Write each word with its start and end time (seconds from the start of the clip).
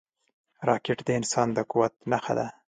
راکټ 0.69 0.99
د 1.07 1.09
انسان 1.19 1.47
د 1.53 1.57
قوت 1.71 1.93
نښه 2.09 2.33
ده 2.37 2.47